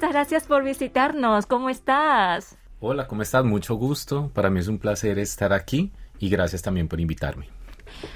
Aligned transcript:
muchas 0.00 0.14
gracias 0.14 0.44
por 0.44 0.64
visitarnos. 0.64 1.44
¿Cómo 1.44 1.68
estás? 1.68 2.56
Hola, 2.80 3.06
¿cómo 3.06 3.20
estás? 3.20 3.44
Mucho 3.44 3.74
gusto. 3.74 4.30
Para 4.32 4.48
mí 4.48 4.58
es 4.58 4.66
un 4.66 4.78
placer 4.78 5.18
estar 5.18 5.52
aquí 5.52 5.92
y 6.18 6.30
gracias 6.30 6.62
también 6.62 6.88
por 6.88 7.00
invitarme. 7.00 7.50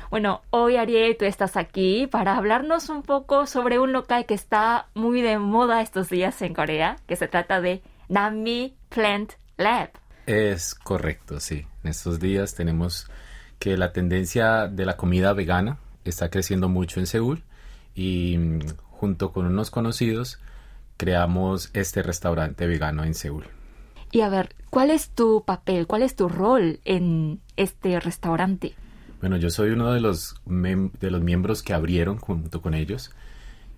Bueno, 0.08 0.40
hoy 0.48 0.76
Ariel, 0.76 1.14
tú 1.18 1.26
estás 1.26 1.58
aquí 1.58 2.06
para 2.06 2.38
hablarnos 2.38 2.88
un 2.88 3.02
poco 3.02 3.46
sobre 3.46 3.78
un 3.78 3.92
local 3.92 4.24
que 4.24 4.32
está 4.32 4.88
muy 4.94 5.20
de 5.20 5.38
moda 5.38 5.82
estos 5.82 6.08
días 6.08 6.40
en 6.40 6.54
Corea, 6.54 6.96
que 7.06 7.16
se 7.16 7.28
trata 7.28 7.60
de 7.60 7.82
Nami 8.08 8.74
Plant 8.88 9.34
Lab. 9.58 9.90
Es 10.24 10.74
correcto, 10.74 11.38
sí. 11.38 11.66
En 11.82 11.90
estos 11.90 12.18
días 12.18 12.54
tenemos 12.54 13.10
que 13.58 13.76
la 13.76 13.92
tendencia 13.92 14.68
de 14.68 14.86
la 14.86 14.96
comida 14.96 15.34
vegana 15.34 15.76
está 16.06 16.30
creciendo 16.30 16.70
mucho 16.70 16.98
en 16.98 17.06
Seúl 17.06 17.42
y 17.94 18.38
mm, 18.38 18.60
junto 18.90 19.32
con 19.32 19.44
unos 19.44 19.70
conocidos 19.70 20.40
creamos 20.96 21.70
este 21.72 22.02
restaurante 22.02 22.66
vegano 22.66 23.04
en 23.04 23.14
Seúl. 23.14 23.44
Y 24.12 24.20
a 24.20 24.28
ver, 24.28 24.54
¿cuál 24.70 24.90
es 24.90 25.10
tu 25.10 25.44
papel, 25.44 25.86
cuál 25.86 26.02
es 26.02 26.14
tu 26.14 26.28
rol 26.28 26.80
en 26.84 27.40
este 27.56 27.98
restaurante? 27.98 28.74
Bueno, 29.20 29.36
yo 29.36 29.50
soy 29.50 29.70
uno 29.70 29.92
de 29.92 30.00
los, 30.00 30.36
de 30.44 31.10
los 31.10 31.22
miembros 31.22 31.62
que 31.62 31.72
abrieron 31.72 32.18
junto 32.18 32.60
con 32.60 32.74
ellos 32.74 33.10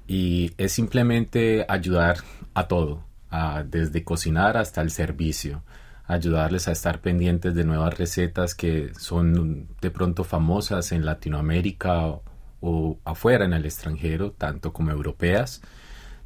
y 0.07 0.53
es 0.59 0.73
simplemente 0.73 1.65
ayudar 1.69 2.19
a 2.55 2.69
todo, 2.69 3.05
desde 3.67 4.05
cocinar 4.05 4.57
hasta 4.57 4.83
el 4.83 4.91
servicio, 4.91 5.63
ayudarles 6.07 6.69
a 6.69 6.73
estar 6.73 7.01
pendientes 7.01 7.55
de 7.55 7.65
nuevas 7.65 7.97
recetas 7.99 8.55
que 8.55 8.93
son 8.99 9.69
de 9.81 9.91
pronto 9.91 10.25
famosas 10.25 10.93
en 10.93 11.05
Latinoamérica 11.05 12.21
o 12.61 12.99
afuera 13.05 13.45
en 13.45 13.53
el 13.53 13.65
extranjero, 13.65 14.33
tanto 14.33 14.73
como 14.73 14.91
europeas, 14.91 15.63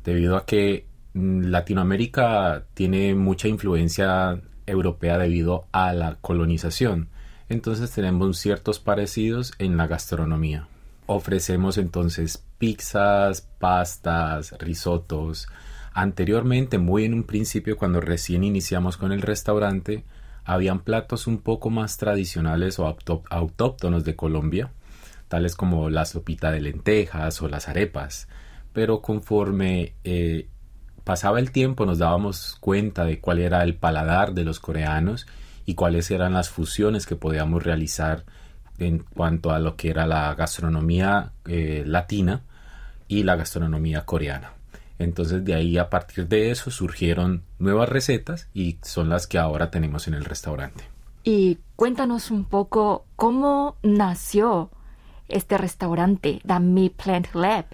debido 0.05 0.37
a 0.37 0.47
que 0.47 0.87
mm, 1.15 1.45
Latinoamérica 1.47 2.65
tiene 2.75 3.15
mucha 3.15 3.49
influencia 3.49 4.41
europea 4.67 5.19
debido 5.19 5.67
a 5.73 5.93
la 5.93 6.17
colonización. 6.21 7.09
Entonces 7.49 7.91
tenemos 7.91 8.39
ciertos 8.39 8.79
parecidos 8.79 9.53
en 9.59 9.77
la 9.77 9.87
gastronomía. 9.87 10.69
Ofrecemos 11.07 11.79
entonces 11.79 12.45
pizzas, 12.59 13.41
pastas, 13.59 14.55
risotos. 14.61 15.49
Anteriormente, 15.93 16.79
muy 16.79 17.05
en 17.05 17.15
un 17.15 17.25
principio, 17.25 17.77
cuando 17.77 18.01
recién 18.01 18.45
iniciamos 18.45 18.97
con 18.97 19.11
el 19.11 19.23
restaurante, 19.23 20.05
habían 20.45 20.81
platos 20.81 21.27
un 21.27 21.39
poco 21.39 21.71
más 21.71 21.97
tradicionales 21.97 22.79
o 22.79 22.97
autóctonos 23.31 24.05
de 24.05 24.15
Colombia, 24.15 24.71
tales 25.29 25.57
como 25.57 25.91
la 25.91 26.05
sopita 26.05 26.51
de 26.53 26.61
lentejas 26.61 27.43
o 27.43 27.49
las 27.49 27.69
arepas, 27.69 28.29
pero 28.73 29.01
conforme 29.01 29.95
eh, 30.05 30.49
pasaba 31.05 31.39
el 31.41 31.51
tiempo 31.51 31.87
nos 31.87 31.99
dábamos 31.99 32.57
cuenta 32.61 33.05
de 33.05 33.21
cuál 33.21 33.39
era 33.39 33.63
el 33.63 33.75
paladar 33.75 34.33
de 34.33 34.45
los 34.45 34.61
coreanos 34.61 35.27
y 35.67 35.75
cuáles 35.75 36.11
eran 36.11 36.35
las 36.35 36.51
fusiones 36.51 37.07
que 37.07 37.17
podíamos 37.17 37.63
realizar 37.63 38.25
en 38.79 39.01
cuanto 39.01 39.51
a 39.51 39.59
lo 39.59 39.77
que 39.77 39.91
era 39.91 40.07
la 40.07 40.35
gastronomía 40.35 41.33
eh, 41.47 41.85
latina 41.87 42.43
y 43.09 43.25
la 43.25 43.37
gastronomía 43.37 44.05
coreana. 44.05 44.55
Entonces 44.99 45.45
de 45.45 45.55
ahí 45.55 45.79
a 45.79 45.91
partir 45.91 46.29
de 46.29 46.51
eso 46.51 46.71
surgieron 46.71 47.43
nuevas 47.59 47.89
recetas 47.89 48.49
y 48.53 48.79
son 48.83 49.09
las 49.09 49.27
que 49.27 49.39
ahora 49.39 49.71
tenemos 49.71 50.09
en 50.09 50.15
el 50.15 50.25
restaurante. 50.25 50.85
Y 51.25 51.59
cuéntanos 51.77 52.31
un 52.31 52.45
poco 52.45 53.07
cómo 53.17 53.77
nació 53.83 54.71
este 55.29 55.59
restaurante, 55.59 56.41
The 56.47 56.61
Me 56.61 56.91
Plant 56.91 57.35
Lab? 57.35 57.67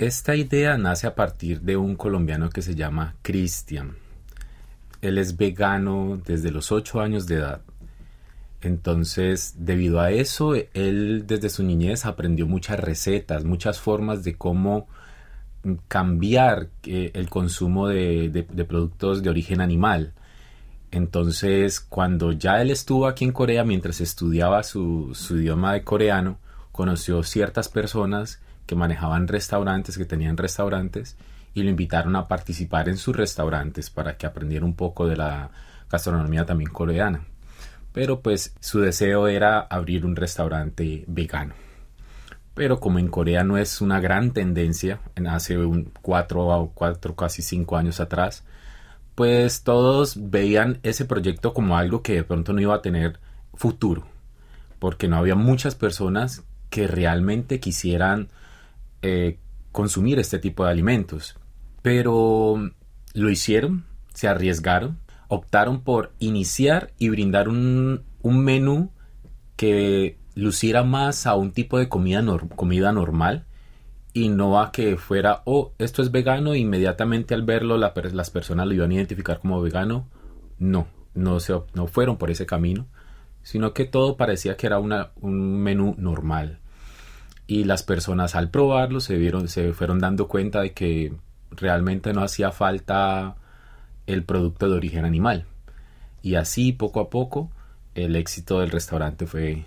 Esta 0.00 0.34
idea 0.34 0.78
nace 0.78 1.06
a 1.06 1.14
partir 1.14 1.60
de 1.60 1.76
un 1.76 1.94
colombiano 1.94 2.48
que 2.48 2.62
se 2.62 2.74
llama 2.74 3.16
Cristian. 3.20 3.98
Él 5.02 5.18
es 5.18 5.36
vegano 5.36 6.18
desde 6.24 6.50
los 6.50 6.72
8 6.72 7.02
años 7.02 7.26
de 7.26 7.34
edad. 7.34 7.60
Entonces, 8.62 9.56
debido 9.58 10.00
a 10.00 10.10
eso, 10.10 10.54
él 10.54 11.24
desde 11.26 11.50
su 11.50 11.64
niñez 11.64 12.06
aprendió 12.06 12.46
muchas 12.46 12.80
recetas, 12.80 13.44
muchas 13.44 13.78
formas 13.78 14.24
de 14.24 14.36
cómo 14.36 14.88
cambiar 15.86 16.68
eh, 16.84 17.10
el 17.12 17.28
consumo 17.28 17.86
de, 17.86 18.46
productos 18.66 19.22
de 19.22 19.28
origen 19.28 19.60
animal. 19.60 20.14
Entonces, 20.92 21.78
cuando 21.78 22.32
ya 22.32 22.62
él 22.62 22.70
estuvo 22.70 23.06
aquí 23.06 23.26
en 23.26 23.32
Corea 23.32 23.64
mientras 23.64 24.00
estudiaba 24.00 24.62
su 24.62 25.14
idioma 25.28 25.74
de 25.74 25.84
coreano, 25.84 26.38
conoció 26.72 27.22
ciertas 27.22 27.68
personas 27.68 28.40
que 28.70 28.76
manejaban 28.76 29.26
restaurantes, 29.26 29.98
que 29.98 30.04
tenían 30.04 30.36
restaurantes, 30.36 31.16
y 31.54 31.64
lo 31.64 31.70
invitaron 31.70 32.14
a 32.14 32.28
participar 32.28 32.88
en 32.88 32.98
sus 32.98 33.16
restaurantes 33.16 33.90
para 33.90 34.16
que 34.16 34.26
aprendiera 34.26 34.64
un 34.64 34.76
poco 34.76 35.08
de 35.08 35.16
la 35.16 35.50
gastronomía 35.90 36.46
también 36.46 36.70
coreana. 36.70 37.26
Pero 37.92 38.20
pues 38.20 38.54
su 38.60 38.78
deseo 38.78 39.26
era 39.26 39.58
abrir 39.58 40.06
un 40.06 40.14
restaurante 40.14 41.02
vegano. 41.08 41.54
Pero 42.54 42.78
como 42.78 43.00
en 43.00 43.08
Corea 43.08 43.42
no 43.42 43.58
es 43.58 43.80
una 43.80 43.98
gran 43.98 44.30
tendencia, 44.30 45.00
en 45.16 45.26
hace 45.26 45.58
un 45.58 45.90
cuatro 46.00 46.46
o 46.46 46.70
cuatro, 46.70 47.16
casi 47.16 47.42
cinco 47.42 47.76
años 47.76 47.98
atrás, 47.98 48.44
pues 49.16 49.64
todos 49.64 50.30
veían 50.30 50.78
ese 50.84 51.06
proyecto 51.06 51.54
como 51.54 51.76
algo 51.76 52.04
que 52.04 52.14
de 52.14 52.22
pronto 52.22 52.52
no 52.52 52.60
iba 52.60 52.76
a 52.76 52.82
tener 52.82 53.18
futuro, 53.52 54.06
porque 54.78 55.08
no 55.08 55.16
había 55.16 55.34
muchas 55.34 55.74
personas 55.74 56.44
que 56.68 56.86
realmente 56.86 57.58
quisieran 57.58 58.28
eh, 59.02 59.38
consumir 59.72 60.18
este 60.18 60.38
tipo 60.38 60.64
de 60.64 60.70
alimentos. 60.70 61.36
Pero 61.82 62.70
lo 63.14 63.30
hicieron, 63.30 63.86
se 64.12 64.28
arriesgaron, 64.28 64.98
optaron 65.28 65.82
por 65.82 66.12
iniciar 66.18 66.92
y 66.98 67.08
brindar 67.08 67.48
un, 67.48 68.04
menú 68.22 68.90
que 69.56 70.18
luciera 70.34 70.82
más 70.82 71.26
a 71.26 71.34
un 71.34 71.52
tipo 71.52 71.78
de 71.78 71.88
comida, 71.88 72.22
normal 72.22 73.46
y 74.12 74.28
no 74.28 74.60
a 74.60 74.72
que 74.72 74.96
fuera, 74.96 75.42
oh, 75.44 75.72
esto 75.78 76.02
es 76.02 76.10
vegano, 76.10 76.54
inmediatamente 76.54 77.34
al 77.34 77.42
verlo 77.42 77.78
las 77.78 78.30
personas 78.30 78.66
lo 78.66 78.74
iban 78.74 78.90
a 78.90 78.94
identificar 78.94 79.38
como 79.38 79.62
vegano. 79.62 80.08
No, 80.58 80.88
no, 81.14 81.40
se, 81.40 81.54
no 81.74 81.86
fueron 81.86 82.18
por 82.18 82.30
ese 82.30 82.44
camino, 82.44 82.86
sino 83.42 83.72
que 83.72 83.84
todo 83.86 84.16
parecía 84.16 84.56
que 84.56 84.66
era 84.66 84.78
un 84.78 85.62
menú 85.62 85.94
normal 85.96 86.60
y 87.50 87.64
las 87.64 87.82
personas 87.82 88.36
al 88.36 88.48
probarlo 88.48 89.00
se 89.00 89.16
vieron 89.16 89.48
se 89.48 89.72
fueron 89.72 89.98
dando 89.98 90.28
cuenta 90.28 90.60
de 90.60 90.70
que 90.70 91.12
realmente 91.50 92.12
no 92.12 92.22
hacía 92.22 92.52
falta 92.52 93.34
el 94.06 94.22
producto 94.22 94.68
de 94.68 94.76
origen 94.76 95.04
animal. 95.04 95.46
Y 96.22 96.36
así 96.36 96.72
poco 96.72 97.00
a 97.00 97.10
poco 97.10 97.50
el 97.96 98.14
éxito 98.14 98.60
del 98.60 98.70
restaurante 98.70 99.26
fue 99.26 99.64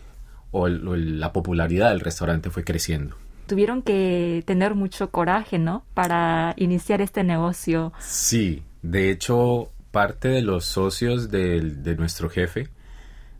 o, 0.51 0.69
la 0.69 1.33
popularidad 1.33 1.89
del 1.89 1.99
restaurante 1.99 2.49
fue 2.49 2.63
creciendo. 2.63 3.17
Tuvieron 3.47 3.81
que 3.81 4.43
tener 4.45 4.75
mucho 4.75 5.09
coraje 5.09 5.59
no 5.59 5.83
para 5.93 6.53
iniciar 6.55 7.01
este 7.01 7.25
negocio. 7.25 7.91
Sí 7.99 8.63
de 8.81 9.11
hecho 9.11 9.73
parte 9.91 10.29
de 10.29 10.41
los 10.41 10.63
socios 10.63 11.31
de 11.31 11.95
nuestro 11.97 12.29
jefe 12.29 12.69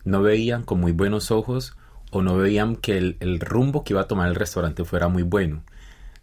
no 0.04 0.20
veían 0.20 0.64
con 0.64 0.80
muy 0.80 0.92
buenos 0.92 1.30
ojos 1.30 1.78
o 2.14 2.22
no 2.22 2.36
veían 2.36 2.76
que 2.76 2.96
el, 2.96 3.40
rumbo 3.40 3.82
que 3.82 3.92
iba 3.92 4.02
a 4.02 4.06
tomar 4.06 4.28
el 4.28 4.36
restaurante 4.36 4.84
fuera 4.84 5.08
muy 5.08 5.24
bueno. 5.24 5.64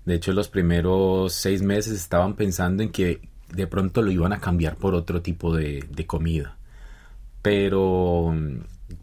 De 0.06 0.16
hecho, 0.16 0.32
los 0.32 0.48
primeros 0.48 1.34
seis 1.34 1.62
meses 1.62 1.94
estaban 1.94 2.36
pensando 2.36 2.82
en 2.82 2.92
que 2.92 3.20
de 3.50 3.68
pronto 3.68 4.02
lo 4.02 4.10
iban 4.10 4.32
a 4.32 4.40
cambiar 4.40 4.78
por 4.78 4.96
otro 4.96 5.22
tipo 5.22 5.54
de, 5.54 5.86
comida. 6.08 6.58
Pero 7.42 8.34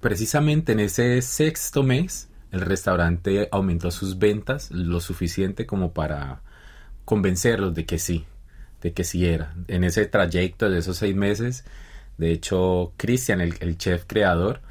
precisamente 0.01 0.73
en 0.73 0.81
ese 0.81 1.21
sexto 1.21 1.83
mes, 1.83 2.31
el 2.53 2.63
restaurante 2.63 3.51
aumentó 3.53 3.91
sus 3.91 4.19
ventas 4.19 4.71
lo 4.71 5.01
suficiente 5.01 5.67
como 5.67 5.93
para 5.93 6.41
convencerlos 7.05 7.75
de 7.75 7.85
que 7.85 7.99
sí, 7.99 8.25
de 8.81 8.95
que 8.95 9.05
sí 9.05 9.27
era. 9.27 9.55
En 9.69 9.85
ese 9.85 10.07
trayecto 10.07 10.71
de 10.71 10.79
esos 10.79 10.97
seis 10.97 11.15
meses, 11.15 11.67
de 12.17 12.33
hecho, 12.33 12.95
Christian, 12.97 13.43
el 13.43 13.77
chef 13.77 14.05
creador, 14.07 14.63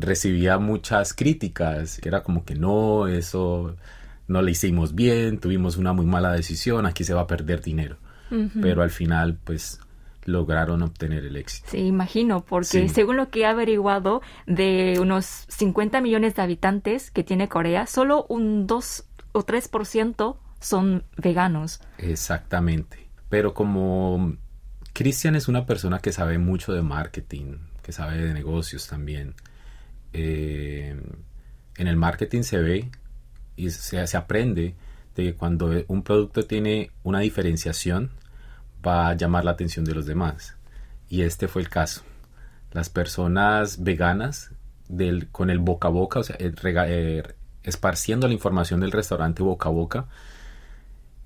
recibía 0.00 0.58
muchas 0.58 1.14
críticas, 1.14 1.98
que 2.00 2.08
era 2.08 2.22
como 2.22 2.44
que 2.44 2.54
no, 2.54 3.06
eso 3.06 3.76
no 4.26 4.42
le 4.42 4.50
hicimos 4.50 4.94
bien, 4.94 5.38
tuvimos 5.38 5.76
una 5.76 5.92
muy 5.92 6.06
mala 6.06 6.32
decisión, 6.32 6.86
aquí 6.86 7.04
se 7.04 7.14
va 7.14 7.22
a 7.22 7.26
perder 7.26 7.62
dinero. 7.62 7.96
Pero 8.60 8.82
al 8.82 8.90
final, 8.90 9.38
pues 9.42 9.80
lograron 10.26 10.82
obtener 10.82 11.24
el 11.24 11.36
éxito. 11.36 11.68
Sí, 11.70 11.78
imagino, 11.78 12.44
porque 12.44 12.90
según 12.90 13.16
lo 13.16 13.30
que 13.30 13.40
he 13.40 13.46
averiguado, 13.46 14.20
de 14.46 14.98
unos 15.00 15.24
50 15.48 16.02
millones 16.02 16.34
de 16.34 16.42
habitantes 16.42 17.10
que 17.10 17.24
tiene 17.24 17.48
Corea, 17.48 17.86
solo 17.86 18.26
un 18.28 18.66
2 18.66 19.04
o 19.32 19.46
3% 19.46 20.36
son 20.60 21.04
veganos. 21.16 21.80
Exactamente. 21.96 23.08
Pero 23.30 23.54
como 23.54 24.36
Cristian 24.92 25.34
es 25.36 25.48
una 25.48 25.64
persona 25.64 26.00
que 26.00 26.12
sabe 26.12 26.38
mucho 26.38 26.72
de 26.72 26.82
marketing, 26.82 27.56
que 27.82 27.92
sabe 27.92 28.18
de 28.18 28.34
negocios 28.34 28.86
también, 28.86 29.34
eh, 30.12 31.00
en 31.76 31.86
el 31.86 31.96
marketing 31.96 32.42
se 32.42 32.58
ve 32.58 32.90
y 33.56 33.70
se, 33.70 34.06
se 34.06 34.16
aprende 34.16 34.74
de 35.14 35.24
que 35.24 35.34
cuando 35.34 35.70
un 35.88 36.02
producto 36.02 36.44
tiene 36.44 36.90
una 37.02 37.20
diferenciación, 37.20 38.10
va 38.86 39.08
a 39.08 39.14
llamar 39.14 39.44
la 39.44 39.52
atención 39.52 39.84
de 39.84 39.94
los 39.94 40.06
demás. 40.06 40.56
Y 41.08 41.22
este 41.22 41.48
fue 41.48 41.62
el 41.62 41.68
caso. 41.68 42.02
Las 42.72 42.90
personas 42.90 43.82
veganas 43.82 44.52
con 45.32 45.50
el 45.50 45.58
boca 45.58 45.88
a 45.88 45.90
boca, 45.90 46.20
o 46.20 46.22
eh, 46.28 47.22
esparciendo 47.62 48.26
la 48.26 48.34
información 48.34 48.80
del 48.80 48.92
restaurante 48.92 49.42
boca 49.42 49.68
a 49.68 49.72
boca, 49.72 50.06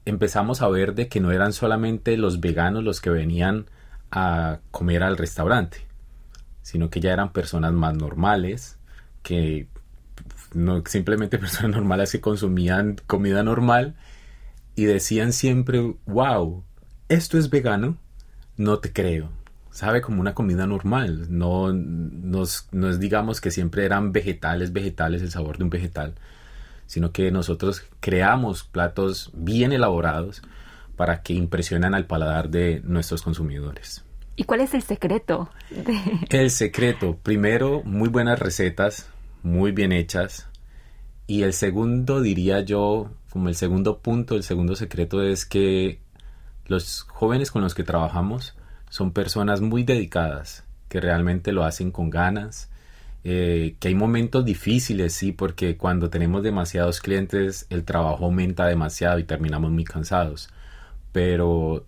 empezamos 0.05 0.63
a 0.63 0.69
ver 0.69 0.95
de 0.95 1.09
que 1.09 1.21
no 1.21 1.31
eran 1.31 1.53
solamente 1.53 2.17
los 2.17 2.41
veganos 2.41 2.83
los 2.83 3.01
que 3.01 3.11
venían 3.11 3.67
a 4.11 4.59
comer 4.71 5.03
al 5.03 5.17
restaurante, 5.17 5.87
sino 6.63 6.91
que 6.91 7.01
ya 7.01 7.13
eran 7.13 7.33
personas 7.33 7.73
más 7.73 7.95
normales, 7.95 8.79
que 9.23 9.67
no 10.55 10.83
simplemente 10.87 11.39
personas 11.39 11.73
normales 11.73 12.13
que 12.13 12.21
consumían 12.21 12.97
comida 13.07 13.43
normal 13.43 13.97
y 14.75 14.85
decían 14.85 15.33
siempre, 15.33 15.95
wow, 16.07 16.65
esto 17.09 17.39
es 17.39 17.51
vegano, 17.51 17.99
no 18.57 18.79
te 18.79 18.93
creo. 18.93 19.31
Sabe 19.71 20.03
como 20.03 20.21
una 20.21 20.35
comida 20.35 20.67
normal, 20.67 21.27
no, 21.31 21.73
no 21.73 22.43
es 22.43 22.69
digamos 23.01 23.41
que 23.41 23.51
siempre 23.51 23.87
eran 23.87 24.13
vegetales, 24.13 24.73
vegetales, 24.73 25.23
el 25.23 25.31
sabor 25.31 25.57
de 25.57 25.65
un 25.65 25.71
vegetal, 25.71 26.15
sino 26.87 27.11
que 27.13 27.31
nosotros 27.31 27.83
creamos 28.01 28.65
platos 28.65 29.31
bien 29.33 29.73
elaborados 29.73 30.43
para 30.97 31.23
que 31.23 31.33
impresionen 31.33 31.95
al 31.95 32.07
paladar 32.07 32.51
de 32.51 32.83
nuestros 32.85 33.23
consumidores. 33.23 34.05
¿Y 34.37 34.45
cuál 34.45 34.61
es 34.61 34.75
el 34.75 34.83
secreto? 34.83 35.51
El 36.31 36.51
secreto, 36.51 37.19
primero, 37.23 37.83
muy 37.85 38.09
buenas 38.09 38.39
recetas, 38.39 39.09
muy 39.43 39.73
bien 39.73 39.93
hechas. 39.93 40.49
Y 41.27 41.43
el 41.43 41.53
segundo, 41.53 42.21
diría 42.21 42.61
yo, 42.61 43.11
como 43.31 43.49
el 43.49 43.55
segundo 43.55 43.99
punto, 43.99 44.35
el 44.35 44.43
segundo 44.43 44.75
secreto 44.75 45.23
es 45.23 45.45
que 45.45 46.01
los 46.67 47.03
jóvenes 47.03 47.51
con 47.51 47.63
los 47.63 47.75
que 47.75 47.85
trabajamos 47.85 48.55
son 48.89 49.13
personas 49.13 49.61
muy 49.61 49.85
dedicadas, 49.85 50.65
que 50.89 51.01
realmente 51.01 51.53
lo 51.53 51.65
hacen 51.65 51.91
con 51.91 52.11
ganas, 52.11 52.71
eh, 53.25 53.77
que 53.79 53.89
hay 53.89 53.95
momentos 53.95 54.45
difíciles, 54.45 55.13
sí, 55.13 55.33
porque 55.33 55.77
cuando 55.77 56.11
tenemos 56.11 56.43
demasiados 56.43 57.01
clientes 57.01 57.67
el 57.71 57.85
trabajo 57.85 58.25
aumenta 58.25 58.67
demasiado 58.67 59.19
y 59.19 59.25
terminamos 59.25 59.71
muy 59.71 59.85
cansados. 59.85 60.49
Pero 61.13 61.87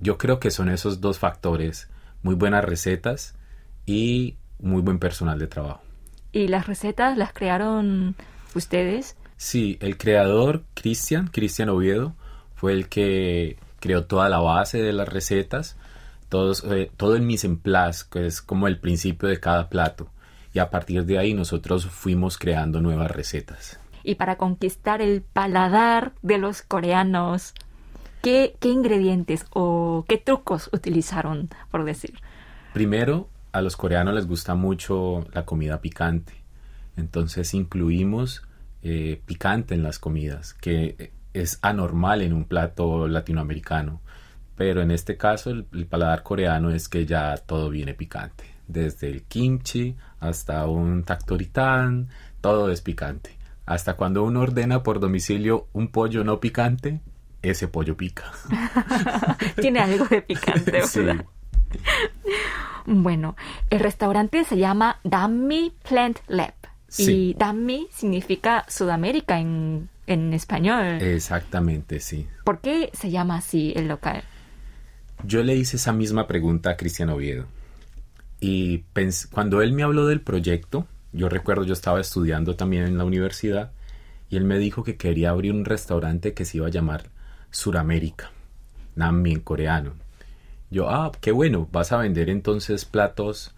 yo 0.00 0.18
creo 0.18 0.40
que 0.40 0.50
son 0.50 0.68
esos 0.68 1.00
dos 1.00 1.18
factores, 1.18 1.88
muy 2.22 2.34
buenas 2.34 2.64
recetas 2.64 3.34
y 3.86 4.36
muy 4.58 4.82
buen 4.82 4.98
personal 4.98 5.38
de 5.38 5.46
trabajo. 5.46 5.82
¿Y 6.32 6.48
las 6.48 6.66
recetas 6.66 7.16
las 7.16 7.32
crearon 7.32 8.14
ustedes? 8.54 9.16
Sí, 9.36 9.78
el 9.80 9.96
creador, 9.96 10.64
Cristian, 10.74 11.28
Cristian 11.28 11.68
Oviedo, 11.68 12.14
fue 12.54 12.72
el 12.72 12.88
que 12.88 13.56
creó 13.80 14.04
toda 14.04 14.28
la 14.28 14.40
base 14.40 14.82
de 14.82 14.92
las 14.92 15.08
recetas, 15.08 15.76
todos, 16.28 16.64
eh, 16.64 16.90
todo 16.96 17.16
el 17.16 17.22
mise 17.22 17.46
en 17.46 17.58
place, 17.58 18.04
que 18.10 18.26
es 18.26 18.42
como 18.42 18.66
el 18.66 18.78
principio 18.78 19.28
de 19.28 19.40
cada 19.40 19.68
plato. 19.68 20.10
Y 20.52 20.58
a 20.58 20.70
partir 20.70 21.04
de 21.04 21.18
ahí 21.18 21.34
nosotros 21.34 21.86
fuimos 21.86 22.36
creando 22.36 22.80
nuevas 22.80 23.10
recetas. 23.10 23.78
Y 24.02 24.16
para 24.16 24.36
conquistar 24.36 25.02
el 25.02 25.22
paladar 25.22 26.12
de 26.22 26.38
los 26.38 26.62
coreanos, 26.62 27.54
¿qué, 28.22 28.56
ingredientes 28.62 29.46
o 29.50 30.04
qué 30.08 30.18
trucos 30.18 30.70
utilizaron, 30.72 31.48
por 31.70 31.84
decir? 31.84 32.14
Primero, 32.72 33.28
a 33.52 33.60
los 33.60 33.76
coreanos 33.76 34.14
les 34.14 34.26
gusta 34.26 34.54
mucho 34.54 35.26
la 35.32 35.44
comida 35.44 35.80
picante. 35.80 36.34
Entonces 36.96 37.54
incluimos 37.54 38.42
eh, 38.82 39.20
picante 39.24 39.74
en 39.74 39.82
las 39.82 39.98
comidas, 39.98 40.54
que 40.54 41.12
es 41.32 41.58
anormal 41.62 42.22
en 42.22 42.32
un 42.32 42.44
plato 42.44 43.08
latinoamericano. 43.08 44.00
Pero 44.56 44.82
en 44.82 44.90
este 44.90 45.16
caso 45.16 45.50
el, 45.50 45.64
paladar 45.86 46.22
coreano 46.22 46.70
es 46.70 46.88
que 46.88 47.06
ya 47.06 47.36
todo 47.36 47.70
viene 47.70 47.94
picante. 47.94 48.44
Desde 48.66 49.08
el 49.08 49.22
kimchi 49.22 49.96
hasta 50.20 50.66
un 50.66 51.04
taktoritan, 51.04 52.08
todo 52.40 52.70
es 52.70 52.80
picante. 52.80 53.38
Hasta 53.66 53.94
cuando 53.94 54.24
uno 54.24 54.40
ordena 54.40 54.82
por 54.82 54.98
domicilio 54.98 55.68
un 55.72 55.88
pollo 55.88 56.24
no 56.24 56.40
picante, 56.40 57.00
ese 57.42 57.68
pollo 57.68 57.96
pica. 57.96 58.32
Tiene 59.60 59.80
algo 59.80 60.06
de 60.06 60.22
picante, 60.22 60.70
¿verdad? 60.94 61.24
Bueno, 62.86 63.36
el 63.70 63.80
restaurante 63.80 64.44
se 64.44 64.56
llama 64.56 65.00
Dammi 65.04 65.72
Plant 65.88 66.18
Lab. 66.28 66.54
Y 66.96 67.34
Dammi 67.34 67.88
significa 67.92 68.64
Sudamérica 68.66 69.38
en, 69.38 69.90
en 70.06 70.32
español. 70.32 71.02
Exactamente, 71.02 72.00
sí. 72.00 72.26
¿Por 72.44 72.60
qué 72.60 72.90
se 72.94 73.10
llama 73.10 73.36
así 73.36 73.74
el 73.76 73.88
local? 73.88 74.24
Yo 75.22 75.42
le 75.42 75.54
hice 75.54 75.76
esa 75.76 75.92
misma 75.92 76.26
pregunta 76.26 76.70
a 76.70 76.76
Cristian 76.76 77.10
Oviedo. 77.10 77.44
Y 78.40 78.84
cuando 79.30 79.60
él 79.60 79.72
me 79.72 79.82
habló 79.82 80.06
del 80.06 80.20
proyecto, 80.20 80.86
yo 81.12 81.28
recuerdo 81.28 81.64
yo 81.64 81.72
estaba 81.72 82.00
estudiando 82.00 82.56
también 82.56 82.84
en 82.84 82.96
la 82.96 83.04
universidad 83.04 83.72
y 84.30 84.36
él 84.36 84.44
me 84.44 84.58
dijo 84.58 84.84
que 84.84 84.96
quería 84.96 85.30
abrir 85.30 85.52
un 85.52 85.64
restaurante 85.64 86.34
que 86.34 86.44
se 86.44 86.58
iba 86.58 86.66
a 86.66 86.70
llamar 86.70 87.10
Suramérica, 87.50 88.30
Nammi 88.96 89.32
en 89.32 89.40
coreano. 89.40 89.92
Yo, 90.70 90.90
ah, 90.90 91.12
qué 91.20 91.32
bueno, 91.32 91.68
vas 91.72 91.92
a 91.92 91.98
vender 91.98 92.28
entonces 92.28 92.84
platos 92.84 93.54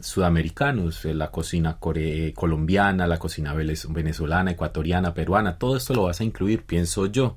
sudamericanos, 0.00 1.04
eh, 1.04 1.14
la 1.14 1.30
cocina 1.30 1.78
colombiana, 1.78 3.06
la 3.06 3.18
cocina 3.18 3.54
venezolana, 3.54 4.52
ecuatoriana, 4.52 5.14
peruana, 5.14 5.58
todo 5.58 5.76
esto 5.76 5.94
lo 5.94 6.04
vas 6.04 6.20
a 6.20 6.24
incluir, 6.24 6.62
pienso 6.62 7.06
yo. 7.06 7.36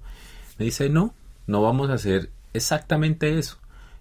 Me 0.57 0.65
dice, 0.65 0.89
no, 0.89 1.13
no 1.45 1.61
vamos 1.61 1.89
a 1.89 1.93
hacer 1.93 2.29
exactamente 2.53 3.37
eso. 3.37 3.57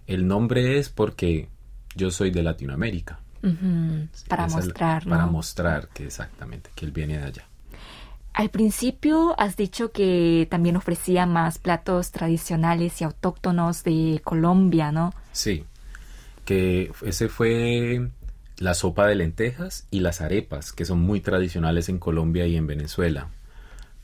El 0.07 0.27
nombre 0.27 0.79
es 0.79 0.89
porque 0.89 1.49
yo 1.95 2.11
soy 2.11 2.31
de 2.31 2.43
Latinoamérica. 2.43 3.19
Para 4.27 4.47
mostrar. 4.47 5.05
Para 5.05 5.25
mostrar 5.25 5.89
que 5.89 6.05
exactamente, 6.05 6.71
que 6.75 6.85
él 6.85 6.91
viene 6.91 7.17
de 7.17 7.23
allá. 7.25 7.47
Al 8.37 8.51
principio 8.51 9.33
has 9.39 9.57
dicho 9.57 9.91
que 9.91 10.47
también 10.51 10.75
ofrecía 10.75 11.25
más 11.25 11.57
platos 11.57 12.11
tradicionales 12.11 13.01
y 13.01 13.03
autóctonos 13.03 13.83
de 13.83 14.21
Colombia, 14.23 14.91
¿no? 14.91 15.11
Sí, 15.31 15.65
que 16.45 16.91
ese 17.03 17.29
fue 17.29 18.11
la 18.59 18.75
sopa 18.75 19.07
de 19.07 19.15
lentejas 19.15 19.87
y 19.89 20.01
las 20.01 20.21
arepas, 20.21 20.71
que 20.71 20.85
son 20.85 20.99
muy 20.99 21.19
tradicionales 21.19 21.89
en 21.89 21.97
Colombia 21.97 22.45
y 22.45 22.57
en 22.57 22.67
Venezuela. 22.67 23.29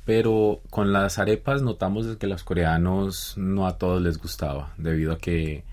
Pero 0.04 0.62
con 0.72 0.94
las 0.94 1.20
arepas 1.20 1.62
notamos 1.62 2.18
que 2.18 2.26
los 2.26 2.44
coreanos 2.44 3.36
no 3.38 3.68
a 3.68 3.78
todos 3.78 4.02
les 4.02 4.18
gustaba, 4.18 4.74
debido 4.80 5.14
a 5.14 5.20
que 5.20 5.64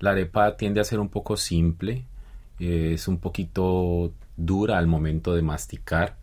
la 0.00 0.10
arepa 0.10 0.58
tiende 0.58 0.82
a 0.82 0.84
ser 0.84 1.00
un 1.00 1.08
poco 1.08 1.38
simple, 1.38 2.04
es 2.58 3.08
un 3.08 3.16
poquito 3.16 4.12
dura 4.36 4.76
al 4.76 4.86
momento 4.86 5.34
de 5.34 5.40
masticar 5.40 6.20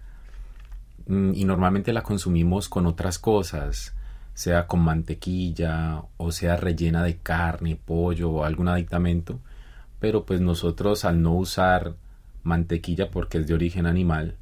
y 1.09 1.43
normalmente 1.43 1.91
la 1.91 2.03
consumimos 2.03 2.69
con 2.69 2.85
otras 2.85 3.19
cosas, 3.19 3.95
sea 4.33 4.67
con 4.67 4.81
mantequilla 4.81 6.03
o 6.17 6.31
sea 6.31 6.55
rellena 6.55 7.03
de 7.03 7.17
carne, 7.17 7.75
pollo 7.75 8.29
o 8.29 8.43
algún 8.43 8.67
aditamento 8.67 9.39
pero 9.99 10.25
pues 10.25 10.41
nosotros 10.41 11.05
al 11.05 11.21
no 11.21 11.33
usar 11.35 11.95
mantequilla 12.43 13.11
porque 13.11 13.37
es 13.37 13.47
de 13.47 13.53
origen 13.53 13.85
animal 13.85 14.35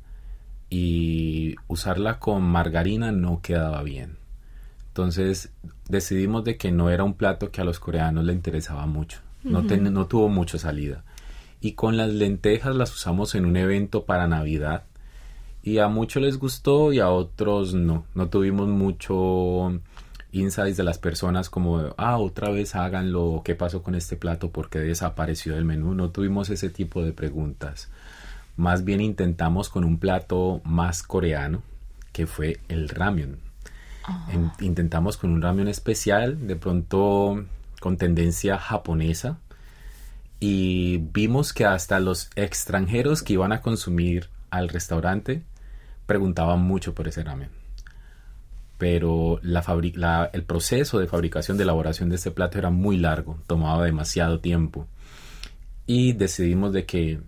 y 0.69 1.55
usarla 1.67 2.19
con 2.19 2.43
margarina 2.43 3.11
no 3.11 3.41
quedaba 3.41 3.81
bien. 3.83 4.17
Entonces 4.89 5.51
decidimos 5.89 6.43
de 6.43 6.57
que 6.57 6.71
no 6.71 6.89
era 6.89 7.03
un 7.03 7.13
plato 7.13 7.51
que 7.51 7.61
a 7.61 7.63
los 7.63 7.79
coreanos 7.79 8.25
le 8.25 8.33
interesaba 8.33 8.85
mucho, 8.85 9.19
no, 9.43 9.61
no 9.61 10.07
tuvo 10.07 10.29
mucha 10.29 10.57
salida. 10.57 11.03
Y 11.59 11.73
con 11.73 11.97
las 11.97 12.09
lentejas 12.09 12.75
las 12.75 12.93
usamos 12.93 13.33
en 13.33 13.45
un 13.45 13.57
evento 13.57 14.05
para 14.05 14.27
Navidad 14.27 14.83
y 15.67 15.79
a 15.79 15.89
muchos 15.89 16.23
les 16.23 16.39
gustó 16.39 16.93
y 16.93 16.99
a 16.99 17.09
otros 17.09 17.73
no, 17.73 18.05
no 18.15 18.29
tuvimos 18.29 18.69
mucho 18.69 19.81
insights 20.31 20.77
de 20.77 20.83
las 20.85 20.97
personas 20.97 21.49
como, 21.49 21.93
ah, 21.97 22.17
otra 22.17 22.49
vez 22.51 22.73
háganlo, 22.73 23.41
¿qué 23.43 23.53
pasó 23.53 23.83
con 23.83 23.93
este 23.93 24.15
plato? 24.15 24.49
¿Por 24.49 24.69
qué 24.69 24.79
desapareció 24.79 25.55
del 25.55 25.65
menú? 25.65 25.93
No 25.93 26.09
tuvimos 26.11 26.49
ese 26.49 26.69
tipo 26.69 27.03
de 27.03 27.11
preguntas. 27.11 27.89
Más 28.55 28.85
bien 28.85 29.01
intentamos 29.01 29.67
con 29.67 29.83
un 29.83 29.97
plato 29.97 30.61
más 30.63 31.03
coreano, 31.03 31.63
que 32.13 32.27
fue 32.27 32.61
el 32.69 32.87
ramen. 32.87 33.39
Ah. 34.05 34.25
intentamos 34.61 35.17
con 35.17 35.31
un 35.31 35.41
ramen 35.41 35.67
especial, 35.67 36.47
de 36.47 36.55
pronto 36.55 37.43
con 37.81 37.97
tendencia 37.97 38.57
japonesa, 38.57 39.37
y 40.39 40.99
vimos 41.11 41.51
que 41.51 41.65
hasta 41.65 41.99
los 41.99 42.29
extranjeros 42.37 43.21
que 43.21 43.33
iban 43.33 43.51
a 43.51 43.59
consumir 43.59 44.29
al 44.49 44.69
restaurante 44.69 45.43
preguntaban 46.07 46.61
mucho 46.61 46.95
por 46.95 47.07
ese 47.07 47.23
ramen 47.23 47.49
pero 48.77 49.39
la, 49.41 50.29
el 50.33 50.43
proceso 50.43 50.99
de 50.99 51.07
fabricación, 51.07 51.57
de 51.57 51.63
elaboración 51.63 52.09
de 52.09 52.15
este 52.15 52.31
plato 52.31 52.59
era 52.59 52.69
muy 52.69 52.97
largo, 52.97 53.39
tomaba 53.47 53.83
demasiado 53.83 54.39
tiempo 54.39 54.87
y 55.85 56.13
decidimos 56.13 56.73
de 56.73 56.85
que 56.85 57.19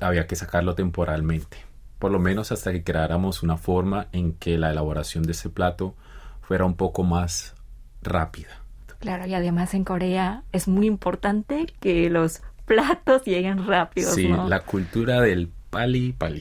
había 0.00 0.26
que 0.26 0.36
sacarlo 0.36 0.74
temporalmente, 0.74 1.58
por 1.98 2.12
lo 2.12 2.18
menos 2.18 2.52
hasta 2.52 2.72
que 2.72 2.84
creáramos 2.84 3.42
una 3.42 3.56
forma 3.56 4.08
en 4.12 4.34
que 4.34 4.58
la 4.58 4.70
elaboración 4.70 5.24
de 5.24 5.32
ese 5.32 5.48
plato 5.48 5.94
fuera 6.40 6.64
un 6.64 6.74
poco 6.74 7.02
más 7.02 7.54
rápida, 8.02 8.58
Claro, 8.98 9.26
y 9.26 9.34
además 9.34 9.74
en 9.74 9.82
Corea 9.82 10.44
es 10.52 10.68
muy 10.68 10.86
importante 10.86 11.66
que 11.80 12.08
los 12.08 12.40
platos 12.66 13.24
lleguen 13.24 13.66
rápidos. 13.66 14.14
Sí, 14.14 14.28
¿no? 14.28 14.48
la 14.48 14.60
cultura 14.60 15.20
del 15.20 15.50
pali 15.70 16.12
pali. 16.12 16.40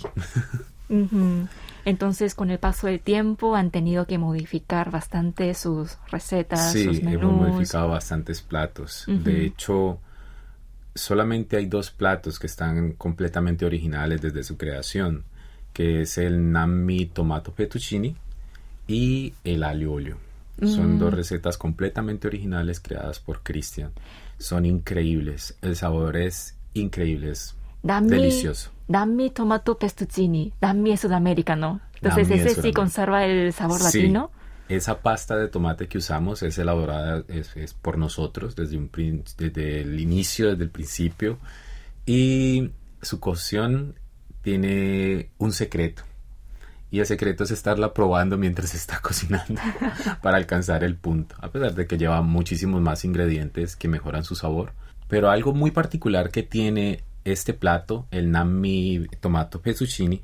Ujú. 0.88 1.48
Entonces, 1.86 2.36
con 2.36 2.52
el 2.52 2.60
paso 2.60 2.88
del 2.88 3.00
tiempo 3.00 3.56
han 3.56 3.72
tenido 3.72 4.06
que 4.06 4.18
modificar 4.18 4.92
bastante 4.92 5.54
sus 5.54 5.98
recetas, 6.12 6.72
Sí, 6.72 6.84
sus 6.84 7.02
menús. 7.02 7.24
hemos 7.24 7.50
modificado 7.50 7.90
bastantes 7.90 8.42
platos. 8.42 9.06
De 9.08 9.46
hecho, 9.46 10.00
solamente 10.94 11.58
hay 11.58 11.66
dos 11.66 11.92
platos 11.92 12.38
que 12.40 12.48
están 12.48 12.94
completamente 12.94 13.66
originales 13.66 14.22
desde 14.22 14.44
su 14.44 14.58
creación, 14.58 15.24
que 15.74 16.02
es 16.02 16.18
el 16.18 16.52
nami 16.52 17.06
tomato 17.06 17.52
fettuccine 17.52 18.16
y 18.88 19.34
el 19.44 19.64
alio 19.64 19.94
olio. 19.94 20.18
Son 20.64 21.00
dos 21.00 21.12
recetas 21.14 21.58
completamente 21.58 22.28
originales 22.28 22.80
creadas 22.80 23.20
por 23.20 23.42
Christian. 23.42 23.92
Son 24.38 24.64
increíbles. 24.66 25.56
El 25.64 25.76
sabor 25.76 26.18
es 26.18 26.56
increíble. 26.76 27.32
Es 27.32 27.56
Dammi, 27.84 28.10
delicioso. 28.10 28.72
Dammi 28.88 29.32
tomato 29.32 29.78
pestuccini. 29.78 30.54
Dammi 30.60 30.92
es 30.92 31.02
sudamericano. 31.02 31.82
Entonces, 31.96 32.30
Dammi 32.30 32.34
es 32.34 32.46
ese 32.46 32.62
sí 32.62 32.74
sudamericano. 32.74 32.74
conserva 32.74 33.26
el 33.26 33.54
sabor 33.54 33.82
Sí, 33.82 33.84
latino. 33.84 34.32
Esa 34.68 35.02
pasta 35.02 35.36
de 35.36 35.50
tomate 35.50 35.88
que 35.88 35.98
usamos 35.98 36.44
es 36.44 36.58
elaborada 36.58 37.24
es, 37.28 37.56
es 37.58 37.74
por 37.74 37.98
nosotros 37.98 38.56
desde, 38.56 38.78
un, 38.78 38.90
desde 39.38 39.82
el 39.82 40.00
inicio, 40.00 40.50
desde 40.52 40.64
el 40.64 40.70
principio. 40.70 41.40
Y 42.06 42.72
su 43.02 43.20
cocción 43.20 43.96
tiene 44.42 45.32
un 45.38 45.52
secreto. 45.52 46.04
Y 46.90 47.00
el 47.00 47.06
secreto 47.06 47.44
es 47.46 47.52
estarla 47.52 47.94
probando 47.94 48.38
mientras 48.38 48.70
se 48.72 48.78
está 48.84 49.00
cocinando 49.02 49.62
para 50.22 50.38
alcanzar 50.38 50.84
el 50.84 50.96
punto. 50.96 51.36
A 51.40 51.50
pesar 51.52 51.74
de 51.76 51.88
que 51.88 51.98
lleva 51.98 52.22
muchísimos 52.22 52.82
más 52.82 53.04
ingredientes 53.06 53.76
que 53.76 53.88
mejoran 53.88 54.24
su 54.24 54.36
sabor. 54.36 54.74
Pero 55.08 55.30
algo 55.30 55.54
muy 55.54 55.72
particular 55.72 56.32
que 56.32 56.44
tiene 56.44 57.04
este 57.24 57.54
plato, 57.54 58.08
el 58.12 58.32
nami 58.32 59.08
tomato 59.20 59.60
fettuccine, 59.60 60.22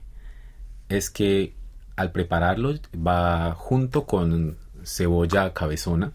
es 0.89 1.09
que 1.09 1.53
al 1.95 2.11
prepararlo 2.11 2.73
va 2.95 3.53
junto 3.53 4.05
con 4.05 4.57
cebolla 4.83 5.53
cabezona, 5.53 6.11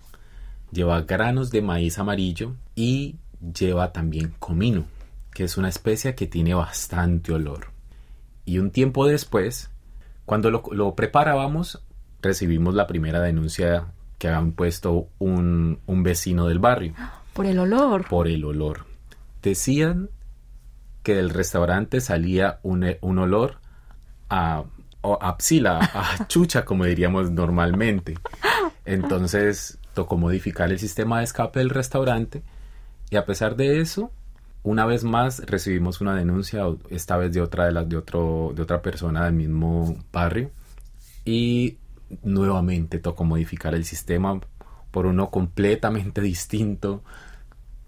lleva 0.71 1.03
granos 1.03 1.51
de 1.51 1.63
maíz 1.63 1.99
amarillo 1.99 2.55
y 2.75 3.17
lleva 3.55 3.93
también 3.93 4.35
comino, 4.39 4.85
que 5.35 5.45
es 5.45 5.57
una 5.57 5.69
especia 5.69 6.15
que 6.15 6.27
tiene 6.27 6.55
bastante 6.55 7.33
olor. 7.33 7.67
Y 8.45 8.59
un 8.59 8.71
tiempo 8.71 9.07
después, 9.07 9.71
cuando 10.25 10.51
lo, 10.51 10.63
lo 10.73 10.95
preparábamos, 10.95 11.83
recibimos 12.23 12.75
la 12.75 12.87
primera 12.87 13.21
denuncia 13.21 13.87
que 14.19 14.29
habían 14.29 14.53
puesto 14.53 15.09
un, 15.19 15.81
un 15.87 16.03
vecino 16.05 16.47
del 16.47 16.61
barrio 16.61 16.95
Por 17.33 17.47
el 17.47 17.59
olor. 17.59 18.07
por 18.09 18.29
el 18.29 18.45
olor. 18.45 18.85
Decían 19.43 20.11
que 21.03 21.15
del 21.15 21.31
restaurante 21.31 22.01
salía 22.01 22.59
un, 22.63 22.97
un 23.01 23.19
olor 23.19 23.59
a, 24.31 24.65
a 25.03 25.37
psila, 25.39 25.79
a 25.95 26.27
chucha, 26.29 26.65
como 26.65 26.85
diríamos 26.85 27.31
normalmente. 27.31 28.15
Entonces 28.85 29.79
tocó 29.95 30.17
modificar 30.17 30.71
el 30.71 30.79
sistema 30.79 31.19
de 31.19 31.25
escape 31.25 31.59
del 31.59 31.71
restaurante 31.71 32.43
y 33.11 33.17
a 33.17 33.27
pesar 33.27 33.57
de 33.57 33.81
eso, 33.81 34.11
una 34.63 34.87
vez 34.87 35.05
más 35.05 35.41
recibimos 35.41 36.01
una 36.01 36.15
denuncia, 36.15 36.65
esta 36.89 37.17
vez 37.17 37.33
de 37.33 37.43
otra 37.43 37.67
de 37.67 37.73
las 37.73 37.89
de 37.89 37.97
otro 37.97 38.53
de 38.55 38.63
otra 38.63 38.81
persona 38.81 39.25
del 39.25 39.35
mismo 39.35 39.97
barrio 40.13 40.51
y 41.25 41.79
nuevamente 42.23 42.99
tocó 42.99 43.25
modificar 43.25 43.75
el 43.75 43.85
sistema 43.85 44.41
por 44.91 45.07
uno 45.07 45.31
completamente 45.31 46.21
distinto, 46.21 47.03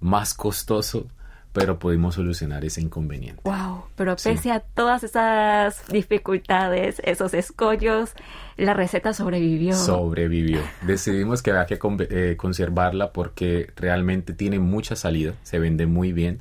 más 0.00 0.34
costoso, 0.34 1.06
pero 1.54 1.78
pudimos 1.78 2.16
solucionar 2.16 2.64
ese 2.64 2.80
inconveniente. 2.80 3.40
Wow, 3.44 3.84
pero 3.94 4.18
Sí. 4.18 4.30
pese 4.30 4.50
a 4.50 4.58
todas 4.58 5.04
esas 5.04 5.86
dificultades, 5.86 7.00
esos 7.04 7.32
escollos, 7.32 8.10
la 8.56 8.74
receta 8.74 9.14
sobrevivió. 9.14 9.72
Sobrevivió. 9.72 10.58
Decidimos 10.82 11.42
que 11.42 11.52
había 11.52 11.66
que 11.66 11.78
eh, 12.10 12.36
conservarla 12.36 13.12
porque 13.12 13.70
realmente 13.76 14.32
tiene 14.32 14.58
mucha 14.58 14.96
salida, 14.96 15.34
se 15.44 15.60
vende 15.60 15.86
muy 15.86 16.12
bien 16.12 16.40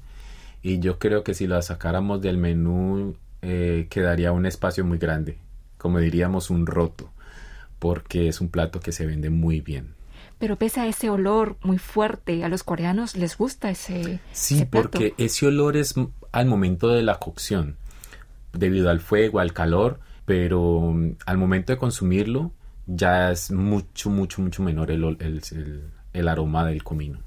y 0.64 0.80
yo 0.80 0.98
creo 0.98 1.24
que 1.24 1.36
si 1.36 1.46
la 1.46 1.62
sacáramos 1.62 2.20
del 2.22 2.38
menú 2.40 3.16
eh, 3.44 3.86
quedaría 3.92 4.32
un 4.32 4.48
espacio 4.48 4.84
muy 4.84 4.98
grande, 4.98 5.38
como 5.78 6.00
diríamos 6.00 6.50
un 6.50 6.66
roto, 6.66 7.12
porque 7.78 8.30
es 8.30 8.42
un 8.42 8.50
plato 8.50 8.80
que 8.80 8.92
se 8.92 9.06
vende 9.06 9.30
muy 9.30 9.62
bien. 9.62 9.94
Pero 10.40 10.58
pese 10.58 10.82
a 10.82 10.88
ese 10.88 11.10
olor 11.10 11.56
muy 11.64 11.78
fuerte, 11.78 12.44
a 12.44 12.50
los 12.50 12.64
coreanos 12.64 13.16
les 13.16 13.38
gusta 13.38 13.70
ese, 13.70 14.20
Sí, 14.34 14.56
ese 14.56 14.66
plato. 14.66 14.90
porque 14.92 15.14
ese 15.18 15.48
olor 15.48 15.78
es 15.78 15.96
al 16.32 16.46
momento 16.48 16.90
de 16.90 17.02
la 17.04 17.20
cocción, 17.20 17.78
debido 18.52 18.90
al 18.90 19.00
fuego, 19.00 19.40
al 19.40 19.54
calor, 19.54 20.00
pero 20.26 20.82
mm, 20.94 21.12
al 21.26 21.38
momento 21.38 21.72
de 21.74 21.78
consumirlo 21.80 22.52
ya 22.86 23.32
es 23.32 23.52
mucho, 23.52 24.10
mucho, 24.10 24.42
mucho 24.42 24.62
menor 24.64 24.92
el, 24.92 25.04
el- 25.20 25.42
el- 25.52 25.90
el 26.12 26.28
aroma 26.28 26.66
del 26.66 26.84
comino. 26.84 27.20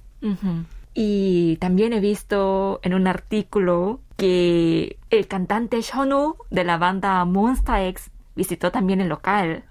Y 0.95 1.57
también 1.59 1.93
he 1.93 2.01
visto 2.01 2.81
en 2.83 2.95
un 2.95 3.07
artículo 3.07 4.01
que 4.17 4.99
el 5.11 5.27
cantante 5.27 5.81
Shonu 5.83 6.37
de 6.51 6.65
la 6.65 6.79
banda 6.79 7.25
Monsta 7.25 7.85
X 7.87 8.11
visitó 8.35 8.71
también 8.71 9.01
el 9.01 9.09
local. 9.09 9.65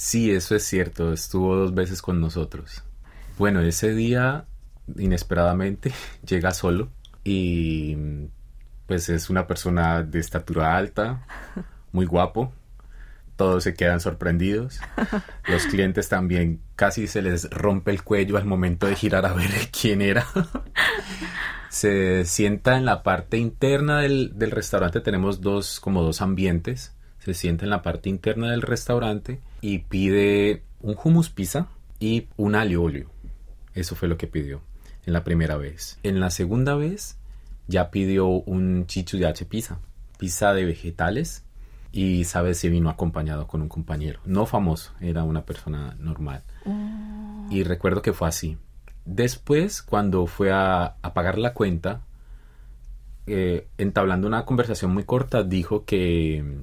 Sí, 0.00 0.30
eso 0.30 0.56
es 0.56 0.64
cierto, 0.64 1.12
estuvo 1.12 1.54
dos 1.54 1.74
veces 1.74 2.00
con 2.00 2.22
nosotros. 2.22 2.82
Bueno, 3.36 3.60
ese 3.60 3.92
día, 3.94 4.46
inesperadamente, 4.96 5.92
llega 6.26 6.52
solo 6.52 6.88
y 7.22 7.98
pues 8.86 9.10
es 9.10 9.28
una 9.28 9.46
persona 9.46 10.02
de 10.02 10.18
estatura 10.18 10.74
alta, 10.78 11.26
muy 11.92 12.06
guapo. 12.06 12.50
Todos 13.36 13.62
se 13.62 13.74
quedan 13.74 14.00
sorprendidos. 14.00 14.80
Los 15.46 15.66
clientes 15.66 16.08
también 16.08 16.62
casi 16.76 17.06
se 17.06 17.20
les 17.20 17.50
rompe 17.50 17.90
el 17.90 18.02
cuello 18.02 18.38
al 18.38 18.46
momento 18.46 18.86
de 18.86 18.96
girar 18.96 19.26
a 19.26 19.34
ver 19.34 19.50
quién 19.80 20.00
era. 20.00 20.26
Se 21.68 22.24
sienta 22.24 22.76
en 22.78 22.84
la 22.86 23.02
parte 23.02 23.36
interna 23.36 24.00
del, 24.00 24.32
del 24.36 24.50
restaurante. 24.50 25.00
Tenemos 25.00 25.40
dos, 25.40 25.78
como 25.78 26.02
dos 26.02 26.20
ambientes. 26.20 26.96
Se 27.18 27.32
sienta 27.32 27.64
en 27.64 27.70
la 27.70 27.82
parte 27.82 28.08
interna 28.08 28.50
del 28.50 28.62
restaurante 28.62 29.40
y 29.60 29.78
pide 29.78 30.62
un 30.80 30.96
hummus 31.02 31.30
pizza 31.30 31.68
y 31.98 32.28
un 32.36 32.54
alio 32.54 32.82
olio. 32.82 33.10
Eso 33.74 33.94
fue 33.94 34.08
lo 34.08 34.16
que 34.16 34.26
pidió 34.26 34.62
en 35.06 35.12
la 35.12 35.24
primera 35.24 35.56
vez. 35.56 35.98
En 36.02 36.20
la 36.20 36.30
segunda 36.30 36.74
vez 36.74 37.18
ya 37.68 37.90
pidió 37.90 38.26
un 38.26 38.86
chichu 38.86 39.18
de 39.18 39.26
H 39.26 39.44
pizza. 39.44 39.78
Pizza 40.18 40.52
de 40.52 40.64
vegetales 40.64 41.44
y 41.92 42.24
sabes 42.24 42.58
si 42.58 42.68
vino 42.68 42.90
acompañado 42.90 43.46
con 43.46 43.62
un 43.62 43.68
compañero. 43.68 44.20
No 44.24 44.46
famoso, 44.46 44.92
era 45.00 45.24
una 45.24 45.44
persona 45.44 45.96
normal. 45.98 46.42
Y 47.50 47.64
recuerdo 47.64 48.02
que 48.02 48.12
fue 48.12 48.28
así. 48.28 48.58
Después, 49.04 49.82
cuando 49.82 50.26
fue 50.26 50.52
a, 50.52 50.96
a 51.02 51.14
pagar 51.14 51.38
la 51.38 51.54
cuenta, 51.54 52.02
eh, 53.26 53.68
entablando 53.78 54.26
una 54.26 54.44
conversación 54.44 54.92
muy 54.92 55.04
corta, 55.04 55.42
dijo 55.42 55.84
que 55.84 56.42
mm, 56.42 56.62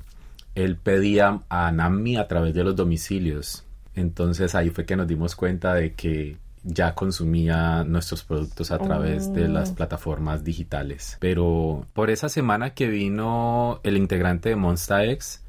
él 0.57 0.75
pedía 0.75 1.41
a 1.49 1.71
Nami 1.71 2.17
a 2.17 2.27
través 2.27 2.53
de 2.55 2.63
los 2.63 2.75
domicilios. 2.75 3.63
Entonces 3.93 4.55
ahí 4.55 4.71
fue 4.71 4.85
que 4.85 4.95
nos 4.95 5.07
dimos 5.07 5.35
cuenta 5.35 5.73
de 5.75 5.93
que 5.93 6.37
ya 6.63 6.95
consumía 6.95 7.83
nuestros 7.83 8.23
productos 8.23 8.71
a 8.71 8.79
través 8.79 9.31
de 9.33 9.47
las 9.47 9.69
Oh. 9.71 9.75
plataformas 9.75 10.43
digitales. 10.43 11.17
Pero 11.19 11.85
por 11.93 12.09
esa 12.09 12.27
semana 12.27 12.71
que 12.71 12.87
vino 12.87 13.79
el 13.83 13.97
integrante 13.97 14.49
de 14.49 14.55
Monsta 14.55 15.05
X, 15.05 15.43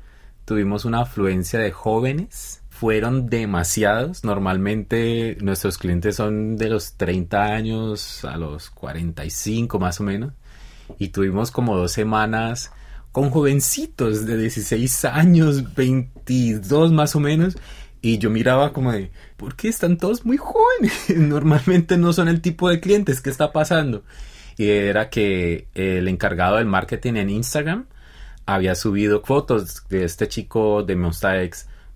tuvimos 0.45 0.85
una 0.85 1.01
afluencia 1.01 1.59
de 1.59 1.73
jóvenes. 1.73 2.63
Fueron 2.69 3.29
demasiados. 3.29 4.25
Normalmente 4.25 5.39
nuestros 5.41 5.79
clientes 5.79 6.17
son 6.17 6.57
de 6.57 6.69
los 6.69 6.95
30 6.95 7.47
años 7.47 8.25
a 8.25 8.37
los 8.37 8.71
45 8.71 9.79
más 9.79 10.01
o 10.01 10.05
menos. 10.05 10.33
Y 10.99 11.09
tuvimos 11.09 11.51
como 11.51 11.77
dos 11.77 11.93
semanas 11.93 12.73
con 13.13 13.31
jovencitos 13.31 14.27
de 14.27 14.37
16 14.37 15.05
años, 15.07 15.75
22 15.75 16.93
más 16.93 17.17
o 17.17 17.21
menos. 17.21 17.57
Y 18.01 18.19
yo 18.19 18.31
miraba 18.31 18.73
como 18.73 18.93
de, 18.93 19.11
¿por 19.37 19.57
qué 19.57 19.69
están 19.69 19.99
todos 19.99 20.25
muy 20.25 20.37
jóvenes? 20.37 20.93
Normalmente 21.17 21.97
no 21.97 22.13
son 22.13 22.29
el 22.29 22.41
tipo 22.41 22.69
de 22.69 22.81
clientes, 22.81 23.21
¿qué 23.21 23.31
está 23.31 23.53
pasando? 23.53 24.05
Y 24.57 24.69
era 24.69 25.11
que 25.11 25.69
el 25.75 26.09
encargado 26.09 26.57
del 26.57 26.67
marketing 26.67 27.15
en 27.15 27.31
Instagram 27.31 27.87
había 28.47 28.75
subido 28.75 29.23
fotos 29.23 29.85
de 29.89 30.05
este 30.05 30.27
chico 30.27 30.83
de 30.83 30.97
Monsta 30.97 31.35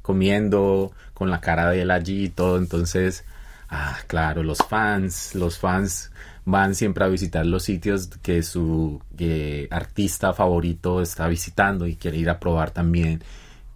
comiendo 0.02 0.92
con 1.14 1.30
la 1.30 1.40
cara 1.40 1.70
de 1.70 1.82
él 1.82 1.90
allí 1.90 2.24
y 2.24 2.28
todo. 2.28 2.58
Entonces, 2.58 3.24
ah, 3.72 3.98
claro, 4.06 4.42
los 4.42 4.58
fans, 4.58 5.34
los 5.34 5.58
fans 5.58 6.12
van 6.44 6.74
siempre 6.74 7.04
a 7.04 7.08
visitar 7.08 7.46
los 7.46 7.64
sitios 7.64 8.08
que 8.22 8.42
su 8.42 9.00
eh, 9.18 9.66
artista 9.70 10.32
favorito 10.34 11.00
está 11.00 11.26
visitando 11.26 11.86
y 11.86 11.96
quiere 11.96 12.18
ir 12.18 12.28
a 12.30 12.38
probar 12.38 12.70
también 12.70 13.22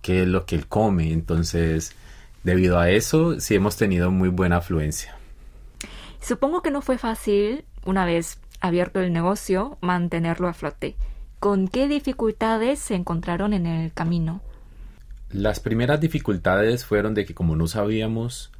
qué 0.03 0.23
es 0.23 0.29
lo 0.29 0.45
que 0.45 0.55
él 0.55 0.67
come. 0.69 1.13
Entonces, 1.13 1.93
debido 2.45 2.79
a 2.79 2.91
eso, 2.91 3.41
sí 3.41 3.55
hemos 3.55 3.77
tenido 3.77 4.11
muy 4.11 4.29
buena 4.29 4.59
afluencia. 4.59 5.17
Supongo 6.21 6.63
que 6.63 6.71
no 6.71 6.83
fue 6.83 6.99
fácil, 6.99 7.65
una 7.85 8.05
vez 8.05 8.39
abierto 8.61 9.01
el 9.01 9.13
negocio, 9.13 9.79
mantenerlo 9.81 10.49
a 10.49 10.53
flote. 10.53 10.97
¿Con 11.41 11.69
qué 11.69 11.89
dificultades 11.89 12.81
se 12.81 12.95
encontraron 12.95 13.55
en 13.55 13.67
el 13.67 13.93
camino? 13.93 14.43
Las 15.31 15.61
primeras 15.61 16.01
dificultades 16.01 16.85
fueron 16.85 17.15
de 17.15 17.25
que 17.25 17.35
como 17.35 17.57
no 17.57 17.67
sabíamos 17.67 18.51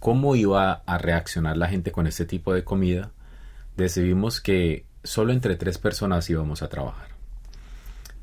cómo 0.00 0.34
iba 0.34 0.82
a 0.86 0.98
reaccionar 0.98 1.56
la 1.56 1.68
gente 1.68 1.92
con 1.92 2.06
este 2.06 2.24
tipo 2.24 2.52
de 2.52 2.64
comida, 2.64 3.12
decidimos 3.76 4.40
que 4.40 4.86
solo 5.04 5.32
entre 5.32 5.56
tres 5.56 5.78
personas 5.78 6.28
íbamos 6.28 6.62
a 6.62 6.68
trabajar. 6.68 7.08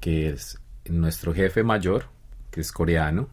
Que 0.02 0.30
es 0.30 0.60
nuestro 0.90 1.34
jefe 1.34 1.64
mayor, 1.64 2.06
que 2.52 2.62
es 2.62 2.72
coreano, 2.72 3.30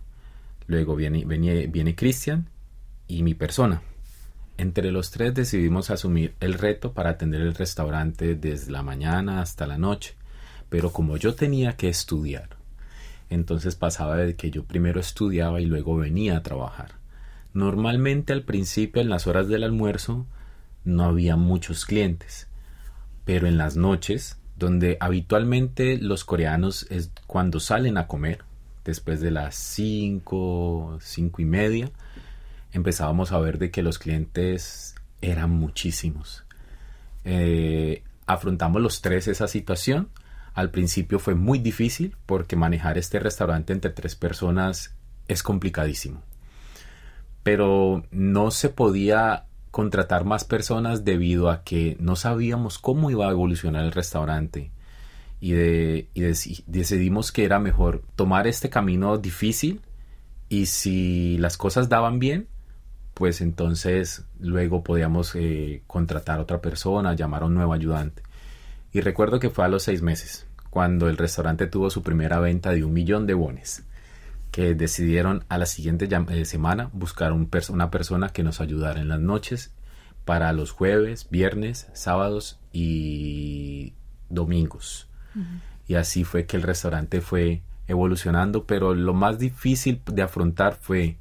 luego 0.66 0.94
viene, 0.94 1.24
viene, 1.24 1.66
viene 1.66 1.96
Christian 1.96 2.48
y 3.08 3.22
mi 3.22 3.34
persona. 3.34 3.82
Entre 4.58 4.92
los 4.92 5.10
tres 5.10 5.34
decidimos 5.34 5.90
asumir 5.90 6.34
el 6.38 6.54
reto 6.54 6.92
para 6.92 7.10
atender 7.10 7.40
el 7.40 7.54
restaurante 7.54 8.34
desde 8.36 8.70
la 8.70 8.82
mañana 8.82 9.40
hasta 9.40 9.66
la 9.66 9.78
noche, 9.78 10.14
pero 10.68 10.92
como 10.92 11.16
yo 11.16 11.34
tenía 11.34 11.76
que 11.76 11.88
estudiar, 11.88 12.50
entonces 13.30 13.74
pasaba 13.74 14.16
de 14.16 14.36
que 14.36 14.50
yo 14.50 14.64
primero 14.64 15.00
estudiaba 15.00 15.60
y 15.60 15.64
luego 15.64 15.96
venía 15.96 16.36
a 16.36 16.42
trabajar. 16.42 17.03
Normalmente 17.54 18.32
al 18.32 18.42
principio 18.42 19.00
en 19.00 19.08
las 19.08 19.28
horas 19.28 19.48
del 19.48 19.62
almuerzo 19.62 20.26
no 20.84 21.04
había 21.04 21.36
muchos 21.36 21.86
clientes, 21.86 22.48
pero 23.24 23.46
en 23.46 23.56
las 23.56 23.76
noches, 23.76 24.38
donde 24.56 24.96
habitualmente 25.00 25.96
los 25.96 26.24
coreanos 26.24 26.86
es 26.90 27.12
cuando 27.28 27.60
salen 27.60 27.96
a 27.96 28.08
comer, 28.08 28.44
después 28.84 29.20
de 29.20 29.30
las 29.30 29.54
5, 29.54 30.98
cinco 31.00 31.42
y 31.42 31.44
media, 31.44 31.90
empezábamos 32.72 33.30
a 33.30 33.38
ver 33.38 33.58
de 33.58 33.70
que 33.70 33.82
los 33.82 33.98
clientes 33.98 34.96
eran 35.22 35.50
muchísimos. 35.50 36.44
Eh, 37.24 38.02
afrontamos 38.26 38.82
los 38.82 39.00
tres 39.00 39.28
esa 39.28 39.48
situación. 39.48 40.08
Al 40.54 40.70
principio 40.70 41.18
fue 41.18 41.34
muy 41.34 41.60
difícil 41.60 42.16
porque 42.26 42.56
manejar 42.56 42.98
este 42.98 43.20
restaurante 43.20 43.72
entre 43.72 43.92
tres 43.92 44.16
personas 44.16 44.94
es 45.28 45.42
complicadísimo. 45.42 46.22
Pero 47.44 48.02
no 48.10 48.50
se 48.50 48.68
podía 48.70 49.44
contratar 49.70 50.24
más 50.24 50.44
personas 50.44 51.04
debido 51.04 51.50
a 51.50 51.62
que 51.62 51.96
no 52.00 52.16
sabíamos 52.16 52.78
cómo 52.78 53.10
iba 53.10 53.28
a 53.28 53.30
evolucionar 53.30 53.84
el 53.84 53.92
restaurante. 53.92 54.72
Y, 55.40 55.52
de, 55.52 56.08
y 56.14 56.64
decidimos 56.66 57.30
que 57.30 57.44
era 57.44 57.60
mejor 57.60 58.02
tomar 58.16 58.46
este 58.46 58.70
camino 58.70 59.18
difícil 59.18 59.82
y 60.48 60.66
si 60.66 61.36
las 61.38 61.56
cosas 61.56 61.88
daban 61.88 62.18
bien, 62.18 62.48
pues 63.14 63.40
entonces 63.40 64.24
luego 64.38 64.82
podíamos 64.82 65.34
eh, 65.34 65.82
contratar 65.86 66.38
a 66.38 66.42
otra 66.42 66.60
persona, 66.60 67.14
llamar 67.14 67.42
a 67.42 67.46
un 67.46 67.54
nuevo 67.54 67.72
ayudante. 67.72 68.22
Y 68.92 69.00
recuerdo 69.00 69.40
que 69.40 69.50
fue 69.50 69.64
a 69.64 69.68
los 69.68 69.82
seis 69.84 70.02
meses, 70.02 70.46
cuando 70.70 71.08
el 71.08 71.16
restaurante 71.16 71.66
tuvo 71.66 71.90
su 71.90 72.02
primera 72.02 72.38
venta 72.38 72.70
de 72.70 72.84
un 72.84 72.92
millón 72.92 73.26
de 73.26 73.34
bones, 73.34 73.84
que 74.54 74.76
decidieron 74.76 75.44
a 75.48 75.58
la 75.58 75.66
siguiente 75.66 76.08
eh, 76.28 76.44
semana 76.44 76.88
buscar 76.92 77.32
un 77.32 77.50
una 77.70 77.90
persona 77.90 78.28
que 78.28 78.44
nos 78.44 78.60
ayudara 78.60 79.00
en 79.00 79.08
las 79.08 79.18
noches 79.18 79.74
para 80.24 80.52
los 80.52 80.70
jueves, 80.70 81.26
viernes, 81.28 81.88
sábados 81.92 82.60
y 82.72 83.94
domingos. 84.28 85.08
Y 85.88 85.96
así 85.96 86.22
fue 86.22 86.46
que 86.46 86.56
el 86.56 86.62
restaurante 86.62 87.20
fue 87.20 87.62
evolucionando, 87.88 88.64
pero 88.64 88.94
lo 88.94 89.12
más 89.12 89.40
difícil 89.40 90.00
de 90.06 90.22
afrontar 90.22 90.78
fue 90.80 91.16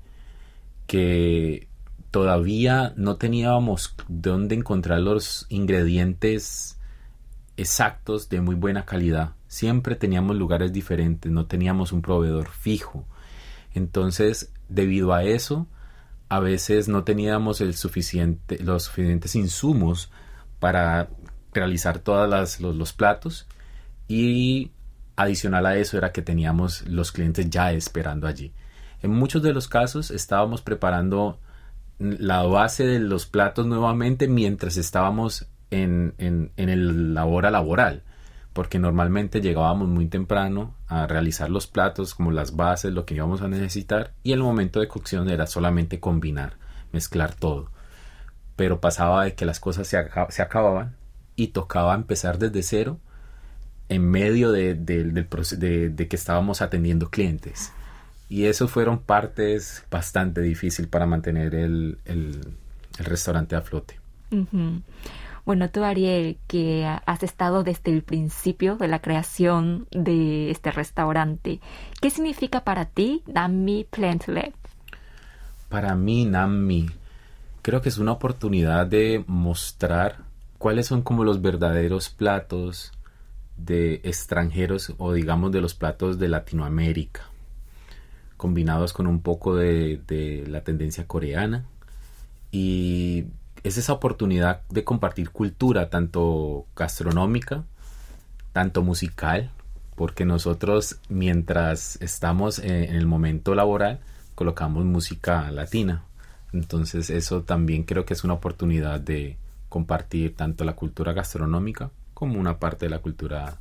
que 0.86 1.68
todavía 2.12 2.94
no 2.98 3.16
teníamos 3.16 3.96
dónde 4.08 4.54
encontrar 4.54 5.00
los 5.00 5.48
ingredientes 5.50 6.80
exactos 7.58 8.30
de 8.30 8.42
muy 8.42 8.54
buena 8.54 8.86
calidad. 8.86 9.32
Siempre 9.48 9.96
teníamos 9.96 10.36
lugares 10.36 10.72
diferentes, 10.72 11.32
no 11.32 11.48
teníamos 11.48 11.92
un 11.94 12.04
proveedor 12.04 12.48
fijo. 12.50 13.08
Entonces, 13.74 14.52
debido 14.70 15.14
a 15.14 15.24
eso, 15.24 15.68
a 16.30 16.40
veces 16.40 16.88
no 16.88 17.04
teníamos 17.04 17.62
el 17.62 17.76
suficiente, 17.76 18.58
los 18.64 18.84
suficientes 18.84 19.36
insumos 19.36 20.12
para 20.60 21.10
realizar 21.54 22.00
todos 22.00 22.30
los, 22.60 22.76
los 22.76 22.94
platos 22.94 23.48
y 24.08 24.72
adicional 25.16 25.66
a 25.66 25.76
eso 25.76 25.98
era 25.98 26.12
que 26.12 26.22
teníamos 26.22 26.88
los 26.88 27.12
clientes 27.12 27.50
ya 27.50 27.72
esperando 27.72 28.28
allí. 28.28 28.54
En 29.02 29.12
muchos 29.12 29.44
de 29.44 29.54
los 29.54 29.68
casos 29.68 30.12
estábamos 30.12 30.62
preparando 30.62 31.40
la 32.00 32.44
base 32.44 32.86
de 32.86 33.00
los 33.00 33.26
platos 33.26 33.66
nuevamente 33.66 34.28
mientras 34.28 34.78
estábamos 34.78 35.48
en, 35.70 36.16
en, 36.18 36.52
en 36.58 37.14
la 37.14 37.26
hora 37.26 37.52
laboral 37.52 38.04
porque 38.54 38.80
normalmente 38.80 39.42
llegábamos 39.42 39.88
muy 39.90 40.08
temprano 40.08 40.76
realizar 41.08 41.50
los 41.50 41.68
platos 41.68 42.14
como 42.14 42.32
las 42.32 42.56
bases, 42.56 42.94
lo 42.94 43.06
que 43.06 43.16
íbamos 43.16 43.42
a 43.42 43.48
necesitar 43.48 44.14
y 44.24 44.32
el 44.34 44.42
momento 44.42 44.80
de 44.80 44.88
cocción 44.88 45.30
era 45.30 45.48
solamente 45.48 46.00
combinar, 46.00 46.54
mezclar 46.92 47.34
todo. 47.34 47.70
Pero 48.56 48.80
pasaba 48.80 49.26
de 49.26 49.34
que 49.34 49.46
las 49.46 49.60
cosas 49.60 49.88
se, 49.88 49.98
acababan 49.98 50.96
y 51.36 51.48
tocaba 51.48 51.96
empezar 51.96 52.38
desde 52.38 52.64
cero 52.64 53.00
en 53.90 54.10
medio 54.10 54.52
de, 54.52 54.76
de, 54.76 55.04
de 55.04 56.08
que 56.08 56.16
estábamos 56.16 56.62
atendiendo 56.62 57.10
clientes. 57.10 57.72
Y 58.30 58.46
eso 58.46 58.68
fueron 58.68 59.00
partes 59.00 59.84
bastante 59.92 60.42
difíciles 60.42 60.90
para 60.90 61.06
mantener 61.06 61.54
el, 61.54 62.00
el, 62.06 62.42
restaurante 62.98 63.56
a 63.56 63.62
flote. 63.62 64.00
Bueno, 65.46 65.70
tú, 65.70 65.84
Ariel, 65.84 66.38
que 66.48 66.86
has 66.86 67.24
estado 67.24 67.64
desde 67.64 67.92
el 67.92 68.02
principio 68.02 68.78
de 68.78 68.88
la 68.88 69.00
creación 69.00 69.88
de 69.92 70.52
este 70.52 70.72
restaurante, 70.72 71.60
¿qué 72.02 72.10
significa 72.10 72.64
para 72.64 72.86
ti 72.86 73.24
Nammi 73.28 73.86
Plant 73.90 74.28
Lab? 74.28 74.54
Para 75.70 75.96
mí, 75.96 76.26
Nammi, 76.26 76.88
creo 77.62 77.82
que 77.82 77.90
es 77.90 77.98
una 77.98 78.14
oportunidad 78.14 78.88
de 78.88 79.24
mostrar 79.28 80.18
cuáles 80.58 80.88
son 80.88 81.02
como 81.02 81.24
los 81.24 81.42
verdaderos 81.42 82.10
platos 82.10 82.94
de 83.58 83.96
extranjeros 84.04 84.94
o 84.98 85.14
digamos 85.14 85.52
de 85.52 85.62
los 85.62 85.74
platos 85.74 86.20
de 86.20 86.30
Latinoamérica 86.30 87.34
combinados 88.44 88.92
con 88.92 89.08
un 89.08 89.22
poco 89.22 89.56
de, 89.56 90.44
la 90.48 90.66
tendencia 90.66 91.08
coreana. 91.08 91.64
Y 92.52 93.28
es 93.64 93.78
esa 93.78 93.94
oportunidad 93.94 94.62
de 94.70 94.84
compartir 94.84 95.32
cultura, 95.32 95.90
tanto 95.90 96.66
gastronómica, 96.76 97.64
tanto 98.52 98.84
musical, 98.84 99.52
porque 99.96 100.26
nosotros 100.26 100.98
mientras 101.10 102.02
estamos 102.02 102.60
en 102.60 102.96
el 102.96 103.06
momento 103.06 103.56
laboral 103.56 104.00
colocamos 104.36 104.84
música 104.86 105.52
latina. 105.52 106.04
Entonces 106.52 107.10
eso 107.10 107.44
también 107.44 107.84
creo 107.84 108.06
que 108.06 108.14
es 108.14 108.24
una 108.24 108.34
oportunidad 108.34 109.00
de 109.00 109.38
compartir 109.70 110.36
tanto 110.36 110.66
la 110.66 110.74
cultura 110.74 111.14
gastronómica 111.14 111.90
como 112.14 112.40
una 112.40 112.60
parte 112.60 112.86
de 112.86 112.90
la 112.90 113.00
cultura 113.00 113.58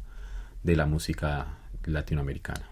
de 0.63 0.77
la 0.77 0.87
música 0.87 1.47
latinoamericana. 1.85 2.63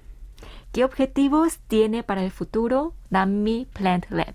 ¿Qué 0.73 0.85
objetivos 0.85 1.59
tiene 1.69 2.03
para 2.03 2.25
el 2.25 2.31
futuro 2.31 2.95
Nammi 3.11 3.66
Plant 3.73 4.11
Lab? 4.11 4.35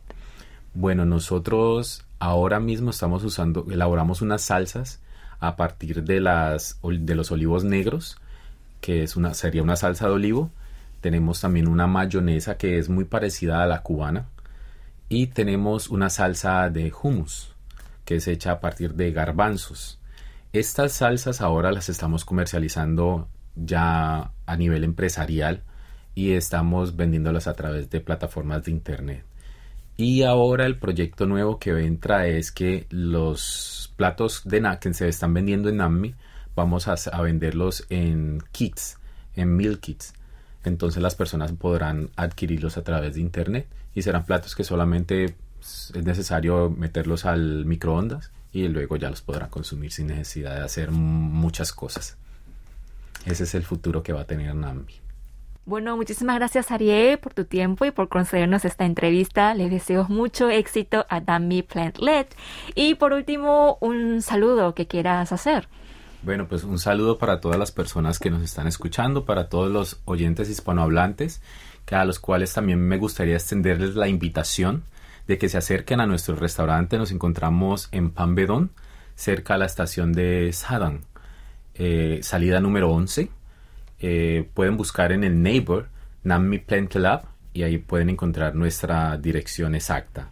Bueno, 0.73 1.05
nosotros 1.05 2.05
ahora 2.25 2.59
mismo 2.59 2.89
estamos 2.89 3.23
usando, 3.23 3.67
elaboramos 3.69 4.21
unas 4.21 4.41
salsas 4.41 4.99
a 5.39 5.55
partir 5.55 6.03
de, 6.03 6.19
las, 6.19 6.79
de 6.83 7.15
los 7.15 7.31
olivos 7.31 7.63
negros, 7.63 8.17
que 8.81 9.03
es 9.03 9.15
una, 9.15 9.33
sería 9.35 9.61
una 9.61 9.75
salsa 9.75 10.07
de 10.07 10.13
olivo. 10.13 10.49
Tenemos 11.01 11.41
también 11.41 11.67
una 11.67 11.85
mayonesa 11.85 12.57
que 12.57 12.79
es 12.79 12.89
muy 12.89 13.05
parecida 13.05 13.61
a 13.61 13.67
la 13.67 13.83
cubana. 13.83 14.25
Y 15.07 15.27
tenemos 15.27 15.89
una 15.89 16.09
salsa 16.09 16.69
de 16.71 16.91
hummus, 16.91 17.53
que 18.05 18.15
es 18.15 18.27
hecha 18.27 18.53
a 18.53 18.59
partir 18.59 18.95
de 18.95 19.11
garbanzos. 19.11 19.99
Estas 20.51 20.93
salsas 20.93 21.41
ahora 21.41 21.71
las 21.71 21.89
estamos 21.89 22.25
comercializando 22.25 23.27
ya 23.55 24.31
a 24.47 24.57
nivel 24.57 24.83
empresarial 24.83 25.61
y 26.15 26.31
estamos 26.31 26.95
vendiéndolas 26.95 27.45
a 27.45 27.53
través 27.53 27.91
de 27.91 28.01
plataformas 28.01 28.63
de 28.63 28.71
internet. 28.71 29.25
Y 29.97 30.23
ahora 30.23 30.65
el 30.65 30.77
proyecto 30.77 31.25
nuevo 31.25 31.57
que 31.57 31.71
entra 31.85 32.27
es 32.27 32.51
que 32.51 32.85
los 32.89 33.93
platos 33.95 34.41
de 34.43 34.61
que 34.81 34.93
se 34.93 35.07
están 35.07 35.33
vendiendo 35.33 35.69
en 35.69 35.77
Nammi 35.77 36.15
vamos 36.53 36.87
a, 36.87 37.21
venderlos 37.21 37.85
en 37.89 38.43
kits, 38.51 38.97
en 39.35 39.55
meal 39.55 39.79
kits. 39.79 40.13
Entonces 40.65 41.01
las 41.01 41.15
personas 41.15 41.51
podrán 41.53 42.09
adquirirlos 42.15 42.77
a 42.77 42.83
través 42.83 43.15
de 43.15 43.21
internet 43.21 43.67
y 43.93 44.01
serán 44.01 44.25
platos 44.25 44.55
que 44.55 44.63
solamente 44.63 45.35
es 45.61 46.03
necesario 46.03 46.69
meterlos 46.69 47.25
al 47.25 47.65
microondas 47.65 48.31
y 48.51 48.67
luego 48.67 48.97
ya 48.97 49.09
los 49.09 49.21
podrán 49.21 49.49
consumir 49.49 49.91
sin 49.91 50.07
necesidad 50.07 50.55
de 50.55 50.65
hacer 50.65 50.91
muchas 50.91 51.71
cosas. 51.71 52.17
Ese 53.25 53.43
es 53.43 53.55
el 53.55 53.63
futuro 53.63 54.03
que 54.03 54.13
va 54.13 54.21
a 54.21 54.25
tener 54.25 54.53
Nambi. 54.55 55.04
Bueno, 55.67 55.97
muchísimas 55.97 56.35
gracias 56.35 56.69
Ariel 56.69 57.17
por 57.17 57.33
tu 57.33 57.45
tiempo 57.45 57.85
y 57.85 57.91
por 57.91 58.07
concedernos 58.07 58.65
esta 58.65 58.85
entrevista. 58.85 59.55
Les 59.55 59.71
deseo 59.71 60.05
mucho 60.09 60.51
éxito 60.51 61.07
a 61.09 61.21
Dami 61.21 61.63
Plantlet. 61.63 62.35
Y 62.75 62.93
por 62.93 63.13
último, 63.13 63.79
un 63.81 64.21
saludo 64.21 64.75
que 64.75 64.85
quieras 64.85 65.31
hacer. 65.31 65.67
Bueno, 66.21 66.47
pues 66.47 66.63
un 66.63 66.77
saludo 66.77 67.17
para 67.17 67.41
todas 67.41 67.57
las 67.57 67.71
personas 67.71 68.19
que 68.19 68.29
nos 68.29 68.43
están 68.43 68.67
escuchando, 68.67 69.25
para 69.25 69.49
todos 69.49 69.71
los 69.71 69.99
oyentes 70.05 70.51
hispanohablantes, 70.51 71.41
a 71.91 72.05
los 72.05 72.19
cuales 72.19 72.53
también 72.53 72.79
me 72.79 72.97
gustaría 72.97 73.33
extenderles 73.33 73.95
la 73.95 74.07
invitación 74.07 74.83
de 75.27 75.39
que 75.39 75.49
se 75.49 75.57
acerquen 75.57 75.99
a 75.99 76.05
nuestro 76.05 76.35
restaurante. 76.35 76.99
Nos 76.99 77.11
encontramos 77.11 77.89
en 77.91 78.11
Pambedón, 78.11 78.69
cerca 79.15 79.55
a 79.55 79.57
la 79.57 79.65
estación 79.65 80.13
de 80.13 80.51
Sadan, 80.53 81.01
eh, 81.73 82.19
salida 82.21 82.59
número 82.59 82.91
11 82.91 83.31
eh, 83.99 84.49
pueden 84.53 84.77
buscar 84.77 85.11
en 85.11 85.23
el 85.23 85.41
Neighbor 85.41 85.89
Nammi 86.23 86.59
Plant 86.59 86.95
Lab 86.95 87.23
y 87.53 87.63
ahí 87.63 87.77
pueden 87.77 88.09
encontrar 88.09 88.55
nuestra 88.55 89.17
dirección 89.17 89.75
exacta. 89.75 90.31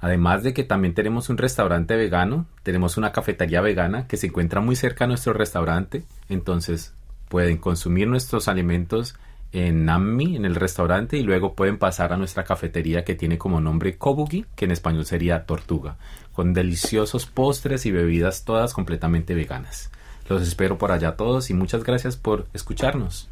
Además 0.00 0.42
de 0.42 0.52
que 0.52 0.64
también 0.64 0.94
tenemos 0.94 1.30
un 1.30 1.38
restaurante 1.38 1.96
vegano, 1.96 2.46
tenemos 2.62 2.96
una 2.96 3.12
cafetería 3.12 3.60
vegana 3.60 4.06
que 4.06 4.16
se 4.16 4.26
encuentra 4.26 4.60
muy 4.60 4.76
cerca 4.76 5.04
a 5.04 5.08
nuestro 5.08 5.32
restaurante, 5.32 6.04
entonces 6.28 6.94
pueden 7.28 7.58
consumir 7.58 8.06
nuestros 8.08 8.48
alimentos 8.48 9.16
en 9.52 9.84
Nammi, 9.84 10.36
en 10.36 10.44
el 10.44 10.54
restaurante, 10.54 11.16
y 11.16 11.22
luego 11.22 11.54
pueden 11.54 11.78
pasar 11.78 12.12
a 12.12 12.16
nuestra 12.16 12.44
cafetería 12.44 13.04
que 13.04 13.14
tiene 13.14 13.38
como 13.38 13.60
nombre 13.60 13.96
Kobugi, 13.96 14.44
que 14.54 14.66
en 14.66 14.72
español 14.72 15.06
sería 15.06 15.46
tortuga, 15.46 15.96
con 16.32 16.52
deliciosos 16.52 17.26
postres 17.26 17.86
y 17.86 17.90
bebidas 17.90 18.44
todas 18.44 18.74
completamente 18.74 19.34
veganas. 19.34 19.90
Los 20.28 20.42
espero 20.42 20.76
por 20.78 20.92
allá 20.92 21.16
todos 21.16 21.50
y 21.50 21.54
muchas 21.54 21.84
gracias 21.84 22.16
por 22.16 22.46
escucharnos. 22.52 23.30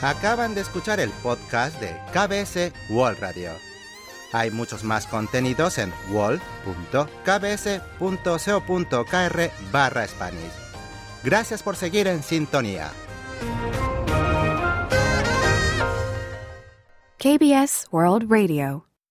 Acaban 0.00 0.54
de 0.54 0.60
escuchar 0.60 1.00
el 1.00 1.10
podcast 1.22 1.80
de 1.80 1.88
KBS 2.12 2.72
World 2.90 3.18
Radio. 3.18 3.50
Hay 4.32 4.50
muchos 4.50 4.84
más 4.84 5.06
contenidos 5.06 5.78
en 5.78 5.92
wall.kbs.co.kr 6.10 7.10
barra 9.72 10.06
Spanish. 10.06 10.52
Gracias 11.24 11.64
por 11.64 11.74
seguir 11.74 12.06
en 12.06 12.22
sintonía. 12.22 12.92
KBS 17.18 17.90
World 17.90 18.30
Radio. 18.30 18.87